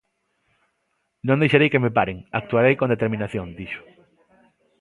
[1.27, 3.83] "Non deixarei que me paren, actuarei con determinación", dixo.